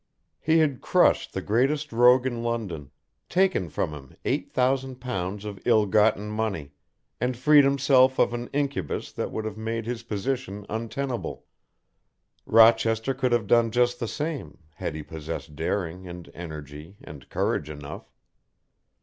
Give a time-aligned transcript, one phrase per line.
[0.39, 2.89] He had crushed the greatest rogue in London,
[3.29, 6.71] taken from him eight thousand pounds of ill gotten money,
[7.19, 11.45] and freed himself of an incubus that would have made his position untenable.
[12.47, 17.69] Rochester could have done just the same, had he possessed daring, and energy, and courage
[17.69, 18.11] enough.